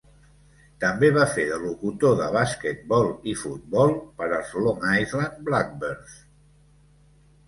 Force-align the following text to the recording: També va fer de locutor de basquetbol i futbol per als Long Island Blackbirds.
També 0.83 1.07
va 1.15 1.25
fer 1.33 1.43
de 1.49 1.57
locutor 1.65 2.15
de 2.21 2.29
basquetbol 2.35 3.09
i 3.33 3.35
futbol 3.41 3.93
per 4.23 4.31
als 4.39 4.55
Long 4.63 4.81
Island 5.03 5.45
Blackbirds. 5.51 6.17